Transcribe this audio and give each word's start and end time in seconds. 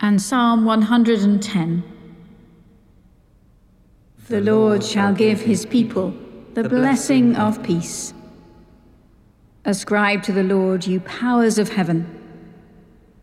and 0.00 0.20
Psalm 0.20 0.64
110. 0.64 1.82
The 4.28 4.40
Lord 4.40 4.84
shall 4.84 5.12
give 5.12 5.40
his 5.40 5.66
people 5.66 6.14
the 6.54 6.68
blessing 6.68 7.34
of 7.36 7.62
peace. 7.62 8.12
Ascribe 9.64 10.22
to 10.24 10.32
the 10.32 10.44
Lord, 10.44 10.86
you 10.86 11.00
powers 11.00 11.58
of 11.58 11.68
heaven. 11.70 12.14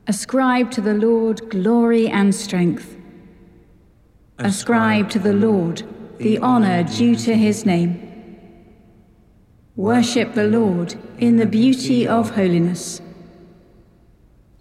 Ascribe 0.07 0.69
to 0.71 0.81
the 0.81 0.93
Lord 0.93 1.49
glory 1.49 2.07
and 2.07 2.33
strength. 2.33 2.95
Ascribe 4.37 5.09
to 5.11 5.19
the 5.19 5.33
Lord 5.33 5.83
the 6.17 6.37
honor 6.39 6.83
due 6.83 7.15
to 7.15 7.35
his 7.35 7.65
name. 7.65 8.01
Worship 9.75 10.33
the 10.33 10.47
Lord 10.47 10.95
in 11.17 11.37
the 11.37 11.45
beauty 11.45 12.07
of 12.07 12.35
holiness. 12.35 13.01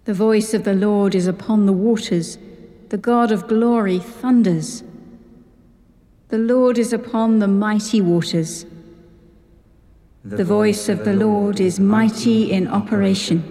The 0.05 0.13
voice 0.13 0.53
of 0.53 0.63
the 0.63 0.75
Lord 0.75 1.15
is 1.15 1.25
upon 1.25 1.65
the 1.65 1.73
waters, 1.73 2.37
the 2.89 2.97
God 2.97 3.31
of 3.31 3.47
glory 3.47 3.97
thunders. 3.97 4.83
The 6.29 6.37
Lord 6.37 6.77
is 6.77 6.93
upon 6.93 7.39
the 7.39 7.47
mighty 7.47 8.01
waters. 8.01 8.67
The 10.23 10.43
voice 10.43 10.89
of 10.89 11.05
the 11.05 11.13
Lord 11.13 11.59
is 11.59 11.79
mighty 11.79 12.51
in 12.51 12.67
operation. 12.67 13.43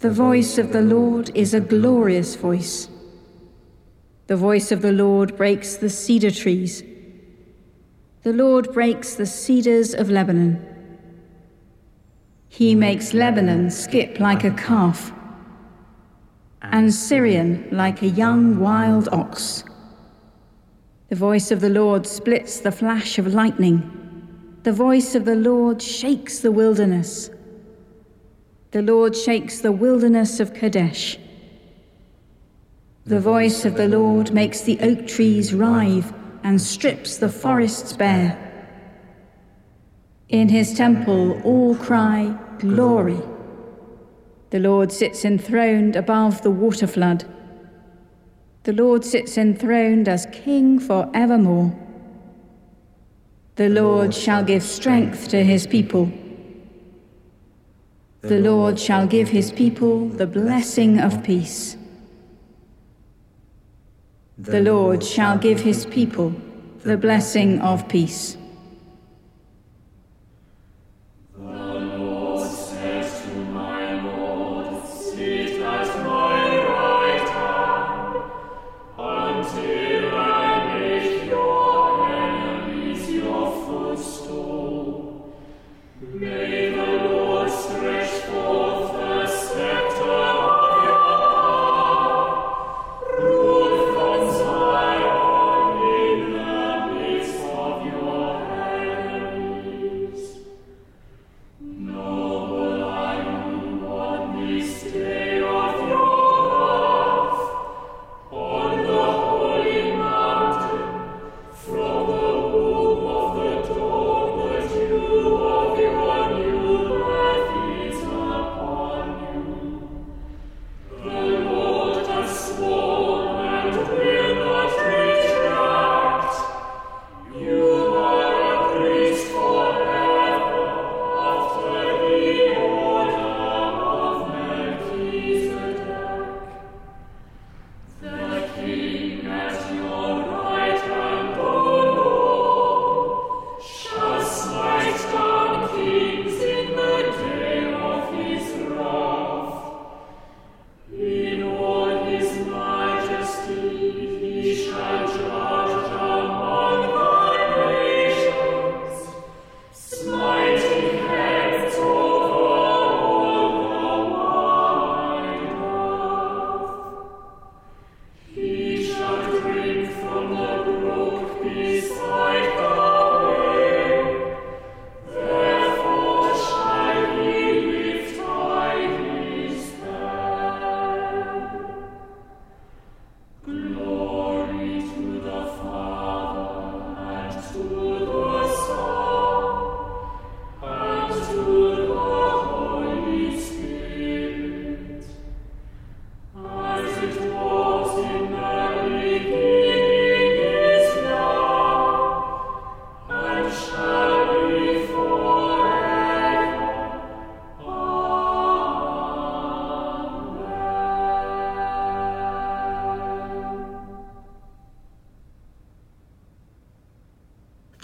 The 0.00 0.10
voice 0.10 0.58
of 0.58 0.72
the 0.72 0.82
Lord 0.82 1.30
is 1.32 1.54
a 1.54 1.60
glorious 1.60 2.34
voice. 2.34 2.88
The 4.26 4.36
voice 4.36 4.72
of 4.72 4.82
the 4.82 4.92
Lord 4.92 5.36
breaks 5.36 5.76
the 5.76 5.90
cedar 5.90 6.32
trees. 6.32 6.82
The 8.24 8.32
Lord 8.32 8.72
breaks 8.72 9.14
the 9.14 9.26
cedars 9.26 9.94
of 9.94 10.10
Lebanon. 10.10 10.71
He 12.52 12.74
makes 12.74 13.14
Lebanon 13.14 13.70
skip 13.70 14.20
like 14.20 14.44
a 14.44 14.50
calf, 14.50 15.10
and 16.60 16.92
Sirion 16.92 17.66
like 17.72 18.02
a 18.02 18.08
young 18.08 18.60
wild 18.60 19.08
ox. 19.10 19.64
The 21.08 21.16
voice 21.16 21.50
of 21.50 21.62
the 21.62 21.70
Lord 21.70 22.06
splits 22.06 22.60
the 22.60 22.70
flash 22.70 23.18
of 23.18 23.32
lightning. 23.32 23.80
The 24.64 24.72
voice 24.72 25.14
of 25.14 25.24
the 25.24 25.34
Lord 25.34 25.80
shakes 25.80 26.40
the 26.40 26.52
wilderness. 26.52 27.30
The 28.72 28.82
Lord 28.82 29.16
shakes 29.16 29.60
the 29.60 29.72
wilderness 29.72 30.38
of 30.38 30.52
Kadesh. 30.52 31.18
The 33.06 33.18
voice 33.18 33.64
of 33.64 33.78
the 33.78 33.88
Lord 33.88 34.34
makes 34.34 34.60
the 34.60 34.78
oak 34.80 35.06
trees 35.06 35.54
writhe 35.54 36.12
and 36.44 36.60
strips 36.60 37.16
the 37.16 37.30
forests 37.30 37.94
bare. 37.94 38.51
In 40.32 40.48
his 40.48 40.72
temple 40.72 41.40
all 41.42 41.76
cry, 41.76 42.34
Glory. 42.58 43.20
The 44.48 44.60
Lord 44.60 44.90
sits 44.90 45.26
enthroned 45.26 45.94
above 45.94 46.40
the 46.40 46.50
water 46.50 46.86
flood. 46.86 47.26
The 48.62 48.72
Lord 48.72 49.04
sits 49.04 49.36
enthroned 49.36 50.08
as 50.08 50.26
King 50.32 50.78
for 50.78 51.10
evermore. 51.12 51.76
The 53.56 53.68
Lord 53.68 54.14
shall 54.14 54.42
give 54.42 54.62
strength 54.62 55.28
to 55.28 55.44
his 55.44 55.66
people. 55.66 56.10
The 58.22 58.40
Lord 58.40 58.78
shall 58.78 59.06
give 59.06 59.28
his 59.28 59.52
people 59.52 60.08
the 60.08 60.26
blessing 60.26 60.98
of 60.98 61.22
peace. 61.22 61.76
The 64.38 64.62
Lord 64.62 65.04
shall 65.04 65.36
give 65.36 65.60
his 65.60 65.84
people 65.84 66.34
the 66.84 66.96
blessing 66.96 67.60
of 67.60 67.86
peace. 67.88 68.38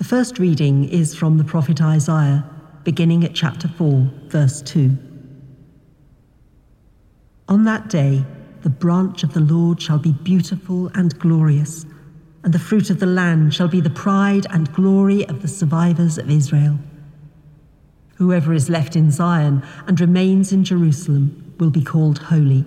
First 0.09 0.39
reading 0.39 0.89
is 0.89 1.15
from 1.15 1.37
the 1.37 1.45
prophet 1.45 1.83
Isaiah, 1.83 2.43
beginning 2.83 3.25
at 3.25 3.35
chapter 3.35 3.69
4, 3.69 4.11
verse 4.29 4.63
2. 4.63 4.97
On 7.51 7.65
that 7.65 7.91
day, 7.91 8.25
the 8.63 8.71
branch 8.71 9.23
of 9.23 9.35
the 9.35 9.41
Lord 9.41 9.83
shall 9.83 9.99
be 9.99 10.13
beautiful 10.13 10.91
and 10.95 11.19
glorious, 11.19 11.85
and 12.43 12.55
the 12.55 12.59
fruit 12.59 12.89
of 12.89 13.01
the 13.01 13.07
land 13.07 13.53
shall 13.53 13.69
be 13.69 13.83
the 13.83 13.91
pride 13.91 14.47
and 14.49 14.73
glory 14.73 15.29
of 15.29 15.43
the 15.43 15.49
survivors 15.49 16.17
of 16.17 16.31
Israel. 16.31 16.79
Whoever 18.15 18.55
is 18.55 18.71
left 18.71 18.97
in 18.97 19.11
Zion 19.11 19.63
and 19.87 20.01
remains 20.01 20.55
in 20.55 20.65
Jerusalem 20.65 21.55
will 21.61 21.71
be 21.71 21.85
called 21.85 22.17
holy. 22.17 22.65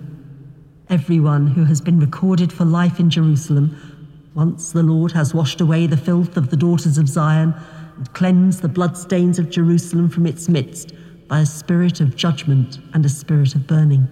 Everyone 0.88 1.48
who 1.48 1.64
has 1.64 1.80
been 1.80 1.98
recorded 1.98 2.52
for 2.52 2.64
life 2.64 3.00
in 3.00 3.10
Jerusalem, 3.10 3.91
once 4.34 4.72
the 4.72 4.82
Lord 4.82 5.12
has 5.12 5.34
washed 5.34 5.60
away 5.60 5.86
the 5.86 5.96
filth 5.96 6.36
of 6.36 6.50
the 6.50 6.56
daughters 6.56 6.98
of 6.98 7.08
Zion 7.08 7.54
and 7.96 8.12
cleansed 8.14 8.62
the 8.62 8.68
bloodstains 8.68 9.38
of 9.38 9.50
Jerusalem 9.50 10.08
from 10.08 10.26
its 10.26 10.48
midst 10.48 10.94
by 11.28 11.40
a 11.40 11.46
spirit 11.46 12.00
of 12.00 12.16
judgment 12.16 12.78
and 12.94 13.04
a 13.04 13.10
spirit 13.10 13.54
of 13.54 13.66
burning. 13.66 14.08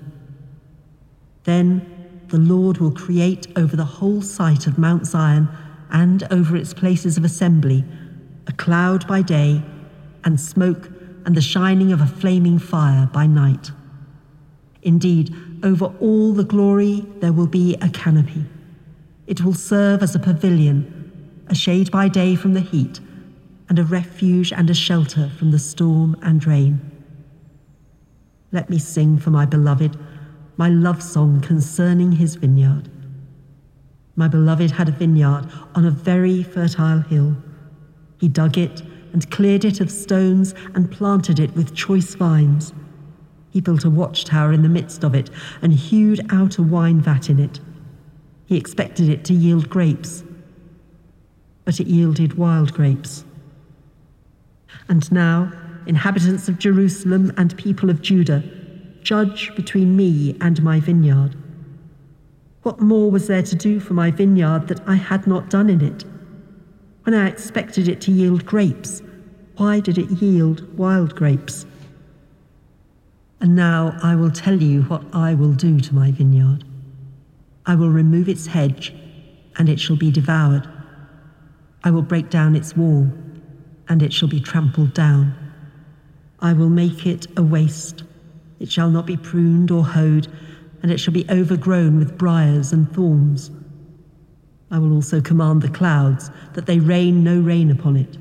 Then 1.45 2.23
the 2.29 2.39
Lord 2.39 2.79
will 2.79 2.93
create 2.93 3.47
over 3.57 3.77
the 3.77 3.85
whole 3.85 4.23
site 4.23 4.67
of 4.67 4.79
Mount 4.79 5.07
Zion 5.07 5.49
and 5.91 6.23
over 6.31 6.57
its 6.57 6.75
places 6.75 7.17
of 7.17 7.25
assembly 7.25 7.85
a 8.47 8.53
cloud 8.53 9.07
by 9.07 9.23
day 9.23 9.63
and 10.25 10.39
smoke 10.39 10.91
and 11.25 11.35
the 11.35 11.41
shining 11.41 11.93
of 11.93 12.01
a 12.01 12.07
flaming 12.07 12.59
fire 12.59 13.09
by 13.13 13.27
night. 13.27 13.71
Indeed, 14.83 15.35
over 15.63 15.87
all 16.01 16.33
the 16.33 16.45
glory 16.45 17.07
there 17.21 17.33
will 17.33 17.47
be 17.47 17.77
a 17.83 17.89
canopy. 17.89 18.45
It 19.31 19.45
will 19.45 19.55
serve 19.55 20.03
as 20.03 20.17
a 20.17 20.19
pavilion, 20.19 21.45
a 21.47 21.55
shade 21.55 21.93
by 21.93 22.09
day 22.09 22.35
from 22.35 22.53
the 22.53 22.61
heat, 22.61 22.99
and 23.69 23.79
a 23.79 23.85
refuge 23.85 24.53
and 24.53 24.69
a 24.69 24.75
shelter 24.75 25.31
from 25.39 25.53
the 25.53 25.59
storm 25.61 26.17
and 26.21 26.45
rain. 26.45 26.81
Let 28.51 28.69
me 28.69 28.81
sing 28.81 29.19
for 29.19 29.31
my 29.31 29.47
beloved 29.47 29.97
my 30.57 30.69
love 30.69 31.01
song 31.01 31.41
concerning 31.43 32.11
his 32.11 32.35
vineyard. 32.35 32.91
My 34.17 34.27
beloved 34.27 34.73
had 34.73 34.89
a 34.89 34.93
vineyard 34.93 35.47
on 35.77 35.85
a 35.85 35.93
very 35.93 36.43
fertile 36.43 37.03
hill. 37.03 37.37
He 38.19 38.27
dug 38.27 38.59
it 38.59 38.83
and 39.13 39.31
cleared 39.31 39.65
it 39.65 39.81
of 39.81 39.93
stones 39.93 40.57
and 40.75 40.91
planted 40.91 41.39
it 41.39 41.55
with 41.55 41.77
choice 41.77 42.17
vines. 42.17 42.75
He 43.51 43.61
built 43.61 43.85
a 43.85 43.91
watchtower 43.91 44.53
in 44.53 44.63
the 44.63 44.69
midst 44.69 45.05
of 45.05 45.15
it 45.15 45.31
and 45.63 45.73
hewed 45.73 46.21
out 46.31 46.59
a 46.59 46.65
wine 46.65 47.01
vat 47.01 47.31
in 47.31 47.39
it. 47.39 47.61
He 48.51 48.57
expected 48.57 49.09
it 49.09 49.25
to 49.27 49.33
yield 49.33 49.71
grapes, 49.71 50.25
but 51.65 51.79
it 51.79 51.87
yielded 51.87 52.37
wild 52.37 52.75
grapes. 52.75 53.25
And 54.89 55.11
now, 55.13 55.53
inhabitants 55.87 56.49
of 56.49 56.59
Jerusalem 56.59 57.33
and 57.37 57.57
people 57.57 57.91
of 57.91 58.03
Judah, 58.03 58.43
judge 59.05 59.55
between 59.55 59.97
me 59.97 60.37
and 60.41 60.61
my 60.65 60.81
vineyard. 60.81 61.37
What 62.65 62.81
more 62.81 63.09
was 63.09 63.29
there 63.29 63.45
to 63.45 63.55
do 63.55 63.79
for 63.79 63.95
my 63.95 64.11
vineyard 64.11 64.67
that 64.67 64.81
I 64.85 64.97
had 64.97 65.29
not 65.29 65.49
done 65.49 65.71
in 65.71 65.81
it? 65.81 66.05
When 67.05 67.15
I 67.15 67.29
expected 67.29 67.87
it 67.87 68.01
to 68.01 68.11
yield 68.11 68.45
grapes, 68.47 69.01
why 69.59 69.79
did 69.79 69.97
it 69.97 70.11
yield 70.21 70.77
wild 70.77 71.15
grapes? 71.15 71.67
And 73.41 73.55
now 73.55 73.97
I 74.03 74.17
will 74.17 74.33
tell 74.33 74.61
you 74.61 74.83
what 74.83 75.05
I 75.13 75.35
will 75.35 75.53
do 75.53 75.79
to 75.79 75.95
my 75.95 76.11
vineyard. 76.11 76.65
I 77.67 77.75
will 77.75 77.91
remove 77.91 78.29
its 78.29 78.47
hedge, 78.47 78.95
and 79.57 79.69
it 79.69 79.81
shall 79.81 79.97
be 79.97 80.11
devoured. 80.11 80.69
I 81.85 81.91
will 81.91 82.03
break 82.03 82.31
down 82.31 82.57
its 82.57 82.77
wall, 82.77 83.11
and 83.89 84.03
it 84.03 84.13
shall 84.13 84.29
be 84.29 84.41
trampled 84.41 84.95
down. 84.95 85.35
I 86.41 86.53
will 86.53 86.71
make 86.71 87.07
it 87.07 87.27
a 87.37 87.43
waste 87.43 88.05
it 88.61 88.71
shall 88.71 88.91
not 88.91 89.07
be 89.07 89.17
pruned 89.17 89.71
or 89.71 89.85
hoed, 89.85 90.29
and 90.83 90.93
it 90.93 90.99
shall 91.01 91.15
be 91.15 91.29
overgrown 91.31 91.99
with 91.99 92.19
briars 92.19 92.73
and 92.73 92.93
thorns. 92.95 93.51
I 94.71 94.79
will 94.79 94.93
also 94.93 95.21
command 95.21 95.63
the 95.63 95.71
clouds, 95.71 96.31
that 96.53 96.67
they 96.67 96.79
rain 96.79 97.25
no 97.25 97.41
rain 97.41 97.71
upon 97.71 97.97
it. 97.97 98.19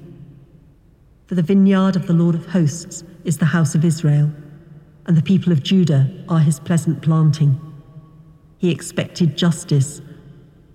For 1.28 1.36
the 1.36 1.44
vineyard 1.44 1.96
of 1.96 2.08
the 2.08 2.14
Lord 2.14 2.36
of 2.36 2.48
hosts 2.48 3.04
is 3.26 3.38
the 3.38 3.46
house 3.46 3.76
of 3.76 3.86
Israel, 3.86 4.32
and 5.06 5.16
the 5.16 5.22
people 5.22 5.52
of 5.52 5.62
Judah 5.62 6.10
are 6.30 6.40
his 6.40 6.60
pleasant 6.60 7.02
planting. 7.02 7.60
He 8.60 8.72
expected 8.72 9.38
justice, 9.38 10.02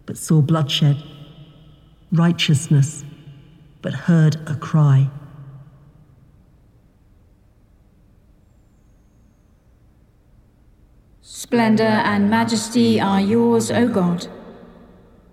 but 0.06 0.16
saw 0.16 0.40
bloodshed, 0.40 0.96
righteousness, 2.10 3.04
but 3.82 3.92
heard 3.92 4.36
a 4.48 4.56
cry. 4.56 5.10
Splendor 11.20 11.82
and 11.82 12.30
majesty 12.30 12.98
are 12.98 13.20
yours, 13.20 13.70
O 13.70 13.86
God. 13.86 14.28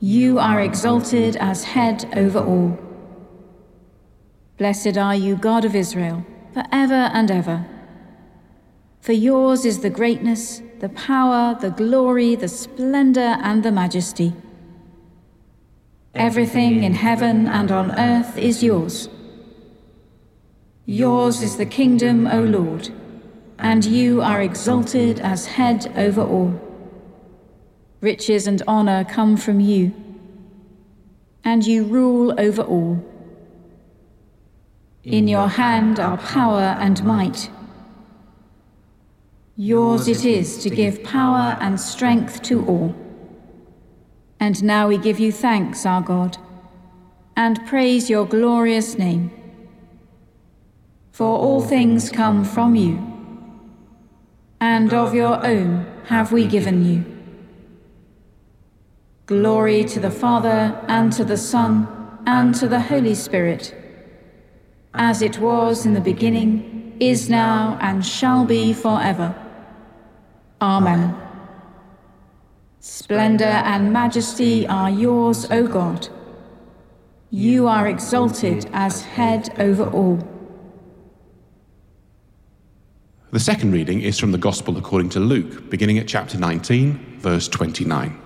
You 0.01 0.37
are 0.37 0.59
exalted 0.59 1.37
as 1.37 1.63
head 1.63 2.11
over 2.17 2.39
all. 2.39 2.77
Blessed 4.57 4.97
are 4.97 5.15
you, 5.15 5.37
God 5.37 5.63
of 5.63 5.73
Israel, 5.73 6.25
for 6.53 6.63
ever 6.71 7.09
and 7.13 7.31
ever. 7.31 7.65
For 9.01 9.13
yours 9.13 9.65
is 9.65 9.81
the 9.81 9.89
greatness, 9.89 10.61
the 10.79 10.89
power, 10.89 11.57
the 11.59 11.71
glory, 11.71 12.35
the 12.35 12.47
splendor, 12.47 13.37
and 13.41 13.63
the 13.63 13.71
majesty. 13.71 14.33
Everything 16.13 16.83
in 16.83 16.93
heaven 16.93 17.47
and 17.47 17.71
on 17.71 17.91
earth 17.99 18.37
is 18.37 18.63
yours. 18.63 19.09
Yours 20.85 21.41
is 21.41 21.57
the 21.57 21.65
kingdom, 21.65 22.27
O 22.27 22.41
Lord 22.41 22.89
and 23.61 23.85
you 23.85 24.21
are 24.21 24.41
exalted 24.41 25.19
as 25.19 25.45
head 25.45 25.93
over 25.95 26.21
all. 26.21 26.59
Riches 28.01 28.47
and 28.47 28.61
honor 28.67 29.05
come 29.05 29.37
from 29.37 29.59
you, 29.59 29.93
and 31.43 31.65
you 31.65 31.83
rule 31.83 32.33
over 32.39 32.63
all. 32.63 33.05
In 35.03 35.27
your 35.27 35.47
hand 35.47 35.99
are 35.99 36.17
power 36.17 36.75
and 36.79 37.03
might. 37.03 37.51
Yours 39.63 40.07
it 40.07 40.25
is 40.25 40.57
to 40.63 40.71
give 40.71 41.03
power 41.03 41.55
and 41.61 41.79
strength 41.79 42.41
to 42.41 42.65
all. 42.65 42.95
And 44.39 44.63
now 44.63 44.87
we 44.87 44.97
give 44.97 45.19
you 45.19 45.31
thanks, 45.31 45.85
our 45.85 46.01
God, 46.01 46.39
and 47.37 47.63
praise 47.67 48.09
your 48.09 48.25
glorious 48.25 48.97
name. 48.97 49.29
For 51.11 51.37
all 51.37 51.61
things 51.61 52.09
come 52.09 52.43
from 52.43 52.73
you 52.73 52.97
and 54.59 54.91
of 54.95 55.13
your 55.13 55.45
own 55.45 55.85
have 56.05 56.31
we 56.31 56.47
given 56.47 56.83
you. 56.83 57.05
Glory 59.27 59.83
to 59.83 59.99
the 59.99 60.09
Father, 60.09 60.83
and 60.87 61.13
to 61.13 61.23
the 61.23 61.37
Son, 61.37 61.87
and 62.25 62.55
to 62.55 62.67
the 62.67 62.79
Holy 62.79 63.13
Spirit, 63.13 63.75
as 64.95 65.21
it 65.21 65.37
was 65.37 65.85
in 65.85 65.93
the 65.93 66.01
beginning, 66.01 66.97
is 66.99 67.29
now, 67.29 67.77
and 67.79 68.03
shall 68.03 68.43
be 68.43 68.73
forever. 68.73 69.35
Amen. 70.61 71.19
Splendor 72.79 73.45
and 73.45 73.91
majesty 73.91 74.67
are 74.67 74.89
yours, 74.89 75.49
O 75.49 75.67
God. 75.67 76.07
You 77.31 77.67
are 77.67 77.87
exalted 77.87 78.69
as 78.71 79.01
head 79.01 79.59
over 79.59 79.85
all. 79.85 80.19
The 83.31 83.39
second 83.39 83.71
reading 83.71 84.01
is 84.01 84.19
from 84.19 84.33
the 84.33 84.37
Gospel 84.37 84.77
according 84.77 85.09
to 85.11 85.19
Luke, 85.19 85.69
beginning 85.69 85.97
at 85.97 86.07
chapter 86.07 86.37
19, 86.37 87.19
verse 87.19 87.47
29. 87.47 88.21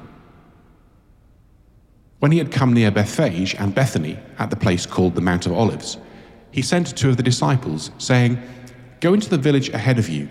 When 2.19 2.31
he 2.31 2.39
had 2.39 2.51
come 2.51 2.73
near 2.73 2.91
Bethphage 2.91 3.55
and 3.55 3.75
Bethany 3.75 4.17
at 4.39 4.49
the 4.49 4.55
place 4.55 4.85
called 4.85 5.15
the 5.15 5.21
Mount 5.21 5.45
of 5.45 5.53
Olives, 5.53 5.97
he 6.51 6.61
sent 6.61 6.97
two 6.97 7.09
of 7.09 7.17
the 7.17 7.23
disciples, 7.23 7.91
saying, 7.97 8.41
Go 8.99 9.13
into 9.13 9.29
the 9.29 9.37
village 9.37 9.69
ahead 9.69 9.99
of 9.99 10.09
you, 10.09 10.27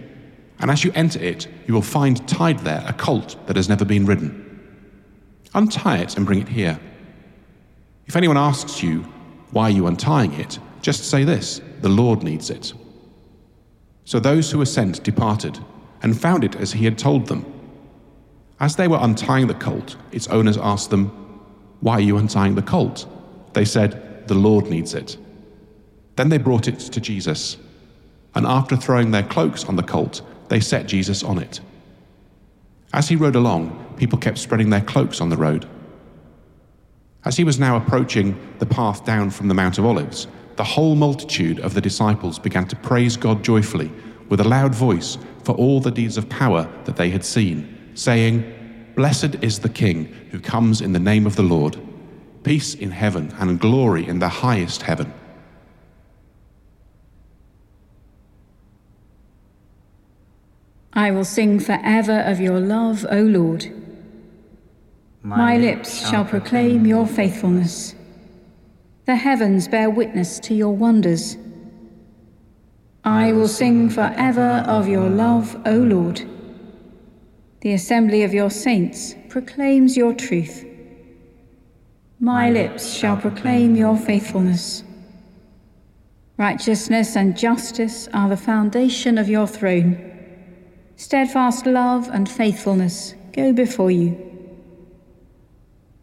and 0.61 0.70
as 0.70 0.84
you 0.84 0.92
enter 0.94 1.20
it, 1.20 1.49
you 1.66 1.75
will 1.75 1.82
find 1.82 2.26
tied 2.28 2.61
there 2.61 2.84
a 2.87 2.92
colt 2.92 3.37
that 3.46 3.56
has 3.56 3.68
never 3.68 3.84
been 3.84 4.06
ridden. 4.06 4.40
Untie 5.54 5.99
it 5.99 6.16
and 6.16 6.26
bring 6.26 6.40
it 6.40 6.49
here. 6.49 6.78
If 8.06 8.16
anyone 8.16 8.37
asks 8.37 8.82
you, 8.82 9.02
Why 9.50 9.64
are 9.64 9.70
you 9.70 9.87
untying 9.87 10.32
it? 10.34 10.58
just 10.82 11.04
say 11.11 11.25
this 11.25 11.61
The 11.80 11.88
Lord 11.88 12.23
needs 12.23 12.50
it. 12.50 12.73
So 14.04 14.20
those 14.20 14.50
who 14.50 14.58
were 14.58 14.66
sent 14.66 15.02
departed, 15.02 15.58
and 16.02 16.20
found 16.20 16.44
it 16.44 16.54
as 16.56 16.73
he 16.73 16.84
had 16.84 16.99
told 16.99 17.26
them. 17.26 17.46
As 18.61 18.76
they 18.76 18.88
were 18.88 18.99
untying 19.00 19.46
the 19.46 19.54
colt, 19.54 19.96
its 20.12 20.28
owners 20.28 20.58
asked 20.58 20.90
them, 20.90 21.06
Why 21.80 21.94
are 21.94 22.00
you 22.00 22.18
untying 22.18 22.54
the 22.54 22.62
colt? 22.62 23.06
They 23.54 23.64
said, 23.64 24.28
The 24.28 24.34
Lord 24.34 24.66
needs 24.66 24.92
it. 24.92 25.16
Then 26.16 26.28
they 26.28 26.37
brought 26.37 26.68
it 26.68 26.78
to 26.78 27.00
Jesus, 27.00 27.56
and 28.34 28.46
after 28.46 28.76
throwing 28.76 29.11
their 29.11 29.23
cloaks 29.23 29.64
on 29.64 29.76
the 29.76 29.82
colt, 29.82 30.20
they 30.54 30.61
set 30.61 30.87
Jesus 30.87 31.25
on 31.25 31.38
it. 31.38 31.61
As 32.92 33.08
he 33.08 33.16
rode 33.16 33.34
along, 33.34 33.96
people 33.96 34.16
kept 34.16 34.38
spreading 34.38 34.70
their 34.70 34.82
cloaks 34.82 35.20
on 35.20 35.28
the 35.28 35.37
road. 35.37 35.68
As 37.25 37.37
he 37.37 37.42
was 37.42 37.58
now 37.58 37.76
approaching 37.76 38.38
the 38.61 38.66
path 38.66 39.04
down 39.04 39.30
from 39.30 39.49
the 39.49 39.54
Mount 39.54 39.78
of 39.78 39.84
Olives, 39.84 40.28
the 40.54 40.62
whole 40.62 40.94
multitude 40.94 41.58
of 41.58 41.75
the 41.75 41.80
disciples 41.80 42.38
began 42.38 42.68
to 42.68 42.76
praise 42.76 43.16
God 43.16 43.42
joyfully 43.42 43.90
with 44.28 44.38
a 44.38 44.49
loud 44.49 44.73
voice 44.73 45.18
for 45.42 45.56
all 45.56 45.80
the 45.80 45.90
deeds 45.90 46.16
of 46.16 46.28
power 46.28 46.70
that 46.84 46.94
they 46.94 47.11
had 47.11 47.25
seen, 47.25 47.90
saying, 47.94 48.92
Blessed 48.94 49.34
is 49.42 49.58
the 49.58 49.68
King 49.68 50.04
who 50.30 50.38
comes 50.38 50.82
in 50.82 50.92
the 50.92 51.00
name 51.00 51.26
of 51.26 51.34
the 51.34 51.42
Lord. 51.42 51.76
Peace 52.44 52.76
in 52.76 52.92
heaven 52.92 53.34
and 53.40 53.58
glory 53.58 54.06
in 54.06 54.20
the 54.20 54.28
highest 54.28 54.82
heaven. 54.82 55.12
I 60.97 61.11
will 61.11 61.25
sing 61.25 61.59
forever 61.59 62.21
of 62.21 62.39
your 62.41 62.61
love, 62.61 63.05
O 63.11 63.21
Lord. 63.21 63.67
My 65.23 65.57
lips 65.57 66.09
shall 66.09 66.25
proclaim 66.25 66.87
your 66.87 67.05
faithfulness. 67.07 67.97
The 69.07 69.17
heavens 69.17 69.67
bear 69.67 69.91
witness 69.91 70.39
to 70.41 70.55
your 70.55 70.75
wonders. 70.75 71.37
I 73.05 73.33
will 73.33 73.49
sing 73.49 73.91
forever 73.91 74.65
of 74.67 74.87
your 74.87 75.11
love, 75.11 75.61
O 75.67 75.77
Lord. 75.77 76.23
The 77.61 77.73
assembly 77.73 78.23
of 78.23 78.33
your 78.33 78.51
saints 78.51 79.17
proclaims 79.29 79.97
your 79.97 80.15
truth. 80.15 80.65
My 82.21 82.51
lips 82.51 82.95
shall 82.95 83.17
proclaim 83.17 83.75
your 83.75 83.97
faithfulness. 83.97 84.85
Righteousness 86.37 87.17
and 87.17 87.37
justice 87.37 88.09
are 88.15 88.29
the 88.29 88.37
foundation 88.37 89.19
of 89.19 89.29
your 89.29 89.49
throne. 89.49 90.13
Steadfast 90.97 91.67
love 91.67 92.09
and 92.13 92.29
faithfulness 92.29 93.15
go 93.33 93.53
before 93.53 93.91
you. 93.91 94.17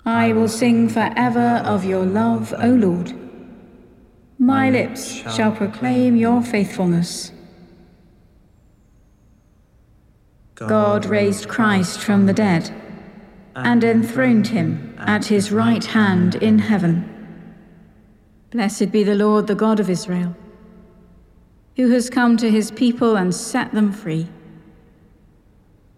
I 0.06 0.34
will 0.34 0.48
sing 0.48 0.90
forever 0.90 1.62
of 1.64 1.86
your 1.86 2.06
love, 2.06 2.54
O 2.58 2.70
Lord. 2.70 3.14
My 4.40 4.70
lips 4.70 5.08
shall 5.36 5.52
proclaim 5.52 6.16
your 6.16 6.42
faithfulness. 6.42 7.32
God 10.56 11.06
raised 11.06 11.48
Christ 11.48 12.00
from 12.00 12.26
the 12.26 12.34
dead 12.34 12.74
and 13.56 13.84
enthroned 13.84 14.48
him 14.48 14.96
at 14.98 15.26
his 15.26 15.52
right 15.52 15.84
hand 15.84 16.36
in 16.36 16.60
heaven. 16.60 17.08
Blessed 18.52 18.92
be 18.92 19.04
the 19.04 19.16
Lord, 19.16 19.48
the 19.48 19.56
God 19.56 19.80
of 19.80 19.90
Israel, 19.90 20.36
who 21.76 21.90
has 21.92 22.10
come 22.10 22.38
to 22.38 22.50
his 22.50 22.72
people 22.72 23.16
and 23.16 23.34
set 23.34 23.72
them 23.72 23.92
free. 23.92 24.28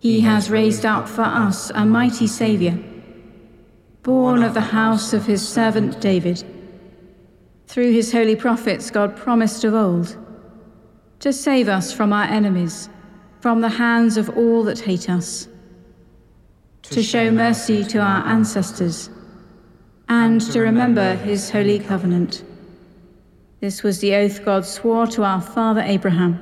He 0.03 0.19
has 0.19 0.49
raised 0.49 0.85
up 0.85 1.07
for 1.07 1.21
us 1.21 1.71
a 1.73 1.85
mighty 1.85 2.27
Saviour, 2.27 2.77
born 4.01 4.43
of 4.43 4.53
the 4.53 4.59
house 4.59 5.13
of 5.13 5.25
his 5.25 5.47
servant 5.47 6.01
David. 6.01 6.43
Through 7.67 7.93
his 7.93 8.11
holy 8.11 8.35
prophets, 8.35 8.91
God 8.91 9.15
promised 9.15 9.63
of 9.63 9.73
old 9.73 10.17
to 11.21 11.31
save 11.31 11.69
us 11.69 11.93
from 11.93 12.11
our 12.11 12.25
enemies, 12.25 12.89
from 13.39 13.61
the 13.61 13.69
hands 13.69 14.17
of 14.17 14.29
all 14.37 14.63
that 14.63 14.79
hate 14.81 15.09
us, 15.09 15.47
to 16.81 17.01
show 17.01 17.31
mercy 17.31 17.85
to 17.85 17.99
our 17.99 18.27
ancestors, 18.27 19.09
and 20.09 20.41
to 20.51 20.59
remember 20.59 21.15
his 21.15 21.49
holy 21.49 21.79
covenant. 21.79 22.43
This 23.61 23.83
was 23.83 23.99
the 23.99 24.15
oath 24.15 24.43
God 24.43 24.65
swore 24.65 25.07
to 25.07 25.23
our 25.23 25.39
father 25.39 25.79
Abraham 25.79 26.41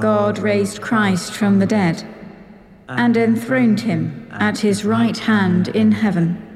God 0.00 0.38
raised 0.38 0.80
Christ 0.80 1.32
from 1.32 1.58
the 1.58 1.66
dead 1.66 2.02
and 2.88 3.16
enthroned 3.16 3.80
him 3.80 4.28
at 4.32 4.58
his 4.58 4.84
right 4.84 5.16
hand 5.16 5.68
in 5.68 5.92
heaven. 5.92 6.48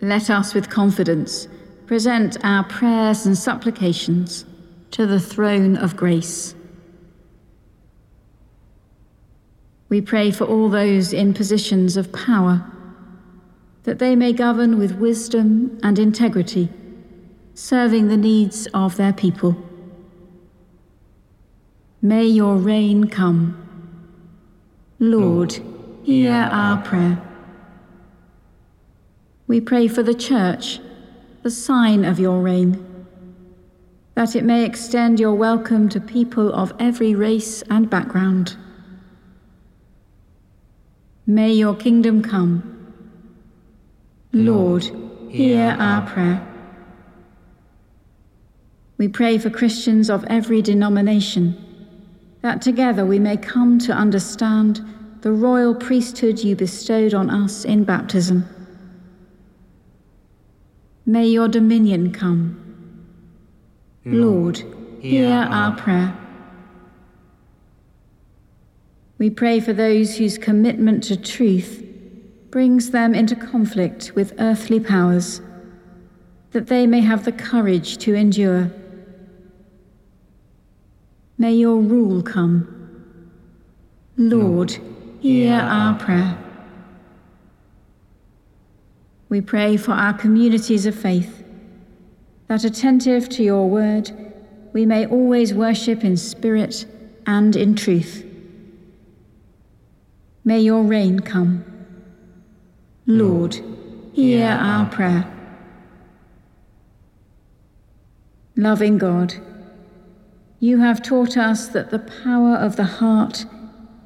Let 0.00 0.30
us 0.30 0.54
with 0.54 0.70
confidence 0.70 1.48
present 1.86 2.36
our 2.44 2.64
prayers 2.64 3.26
and 3.26 3.36
supplications 3.36 4.44
to 4.92 5.06
the 5.06 5.18
throne 5.18 5.76
of 5.76 5.96
grace. 5.96 6.54
We 9.88 10.00
pray 10.00 10.30
for 10.30 10.44
all 10.44 10.68
those 10.68 11.12
in 11.12 11.34
positions 11.34 11.96
of 11.96 12.12
power, 12.12 12.64
that 13.82 13.98
they 13.98 14.14
may 14.14 14.32
govern 14.32 14.78
with 14.78 14.98
wisdom 14.98 15.80
and 15.82 15.98
integrity, 15.98 16.68
serving 17.54 18.06
the 18.06 18.16
needs 18.16 18.68
of 18.72 18.96
their 18.96 19.12
people. 19.12 19.56
May 22.02 22.24
your 22.24 22.56
reign 22.56 23.08
come. 23.08 23.54
Lord, 24.98 25.60
hear 26.02 26.32
our 26.32 26.80
prayer. 26.80 27.20
We 29.46 29.60
pray 29.60 29.86
for 29.86 30.02
the 30.02 30.14
Church, 30.14 30.80
the 31.42 31.50
sign 31.50 32.06
of 32.06 32.18
your 32.18 32.40
reign, 32.40 33.06
that 34.14 34.34
it 34.34 34.44
may 34.44 34.64
extend 34.64 35.20
your 35.20 35.34
welcome 35.34 35.90
to 35.90 36.00
people 36.00 36.50
of 36.54 36.72
every 36.78 37.14
race 37.14 37.60
and 37.68 37.90
background. 37.90 38.56
May 41.26 41.52
your 41.52 41.76
kingdom 41.76 42.22
come. 42.22 42.94
Lord, 44.32 44.90
hear 45.28 45.76
our 45.78 46.08
prayer. 46.08 46.46
We 48.96 49.08
pray 49.08 49.36
for 49.36 49.50
Christians 49.50 50.08
of 50.08 50.24
every 50.28 50.62
denomination 50.62 51.66
that 52.42 52.62
together 52.62 53.04
we 53.04 53.18
may 53.18 53.36
come 53.36 53.78
to 53.78 53.92
understand 53.92 54.80
the 55.22 55.32
royal 55.32 55.74
priesthood 55.74 56.38
you 56.38 56.56
bestowed 56.56 57.12
on 57.12 57.28
us 57.28 57.64
in 57.64 57.84
baptism. 57.84 58.48
May 61.04 61.26
your 61.26 61.48
dominion 61.48 62.12
come. 62.12 62.56
Lord, 64.04 64.62
hear 65.00 65.30
our 65.30 65.76
prayer. 65.76 66.16
We 69.18 69.28
pray 69.28 69.60
for 69.60 69.74
those 69.74 70.16
whose 70.16 70.38
commitment 70.38 71.02
to 71.04 71.16
truth 71.16 71.84
brings 72.50 72.90
them 72.90 73.14
into 73.14 73.36
conflict 73.36 74.12
with 74.14 74.32
earthly 74.38 74.80
powers, 74.80 75.42
that 76.52 76.68
they 76.68 76.86
may 76.86 77.00
have 77.00 77.24
the 77.24 77.32
courage 77.32 77.98
to 77.98 78.14
endure 78.14 78.72
May 81.40 81.54
your 81.54 81.80
rule 81.80 82.22
come. 82.22 82.68
Lord, 84.18 84.76
hear 85.20 85.54
our 85.54 85.98
prayer. 85.98 86.36
We 89.30 89.40
pray 89.40 89.78
for 89.78 89.92
our 89.92 90.12
communities 90.12 90.84
of 90.84 90.94
faith, 90.94 91.42
that 92.48 92.62
attentive 92.62 93.30
to 93.30 93.42
your 93.42 93.70
word, 93.70 94.10
we 94.74 94.84
may 94.84 95.06
always 95.06 95.54
worship 95.54 96.04
in 96.04 96.18
spirit 96.18 96.84
and 97.26 97.56
in 97.56 97.74
truth. 97.74 98.22
May 100.44 100.60
your 100.60 100.82
reign 100.82 101.20
come. 101.20 101.64
Lord, 103.06 103.58
hear 104.12 104.46
our 104.46 104.84
prayer. 104.90 105.24
Loving 108.56 108.98
God, 108.98 109.36
you 110.60 110.78
have 110.78 111.02
taught 111.02 111.38
us 111.38 111.68
that 111.68 111.90
the 111.90 111.98
power 111.98 112.54
of 112.54 112.76
the 112.76 112.84
heart 112.84 113.46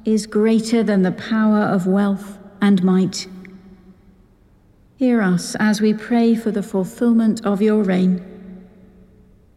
is 0.05 0.25
greater 0.25 0.81
than 0.81 1.01
the 1.01 1.11
power 1.11 1.59
of 1.59 1.85
wealth 1.85 2.37
and 2.61 2.81
might. 2.81 3.27
Hear 4.95 5.21
us 5.21 5.55
as 5.59 5.81
we 5.81 5.93
pray 5.93 6.33
for 6.33 6.51
the 6.51 6.63
fulfillment 6.63 7.45
of 7.45 7.61
your 7.61 7.83
reign. 7.83 8.23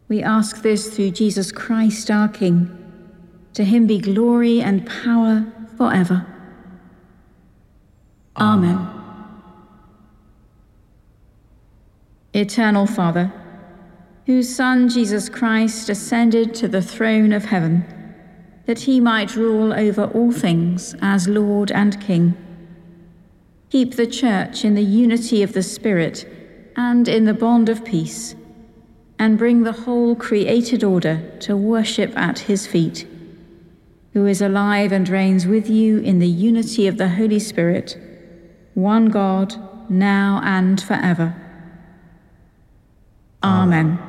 We 0.09 0.21
ask 0.21 0.61
this 0.61 0.93
through 0.93 1.11
Jesus 1.11 1.53
Christ 1.53 2.11
our 2.11 2.27
King. 2.27 2.75
To 3.53 3.63
him 3.63 3.87
be 3.87 3.99
glory 3.99 4.59
and 4.61 4.85
power 4.85 5.45
forever. 5.77 6.25
Amen. 8.35 8.87
Eternal 12.33 12.85
Father, 12.85 13.31
whose 14.29 14.55
Son 14.55 14.87
Jesus 14.87 15.27
Christ 15.27 15.89
ascended 15.89 16.53
to 16.53 16.67
the 16.67 16.83
throne 16.83 17.33
of 17.33 17.45
heaven, 17.45 17.83
that 18.67 18.81
he 18.81 18.99
might 18.99 19.35
rule 19.35 19.73
over 19.73 20.03
all 20.03 20.31
things 20.31 20.93
as 21.01 21.27
Lord 21.27 21.71
and 21.71 21.99
King. 21.99 22.37
Keep 23.71 23.95
the 23.95 24.05
Church 24.05 24.63
in 24.63 24.75
the 24.75 24.83
unity 24.83 25.41
of 25.41 25.53
the 25.53 25.63
Spirit 25.63 26.31
and 26.75 27.07
in 27.07 27.25
the 27.25 27.33
bond 27.33 27.69
of 27.69 27.83
peace, 27.83 28.35
and 29.17 29.35
bring 29.35 29.63
the 29.63 29.71
whole 29.71 30.15
created 30.15 30.83
order 30.83 31.35
to 31.39 31.57
worship 31.57 32.15
at 32.15 32.37
his 32.37 32.67
feet, 32.67 33.07
who 34.13 34.27
is 34.27 34.43
alive 34.43 34.91
and 34.91 35.09
reigns 35.09 35.47
with 35.47 35.67
you 35.67 35.97
in 36.01 36.19
the 36.19 36.27
unity 36.27 36.85
of 36.85 36.97
the 36.97 37.09
Holy 37.09 37.39
Spirit, 37.39 37.97
one 38.75 39.07
God, 39.07 39.55
now 39.89 40.39
and 40.43 40.79
forever. 40.79 41.33
Amen. 43.41 44.08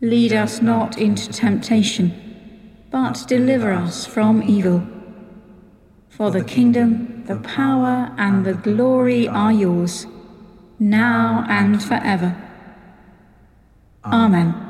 Lead 0.00 0.32
us 0.32 0.60
not 0.60 0.98
into 0.98 1.32
temptation, 1.32 2.12
but 2.90 3.24
deliver 3.26 3.72
us 3.72 4.04
from 4.04 4.42
evil. 4.42 4.86
For 6.10 6.30
the 6.30 6.44
kingdom, 6.44 7.24
the 7.26 7.36
power, 7.36 8.12
and 8.18 8.44
the 8.44 8.52
glory 8.54 9.26
are 9.26 9.52
yours, 9.52 10.06
now 10.78 11.46
and 11.48 11.82
forever. 11.82 12.36
Amen. 14.04 14.65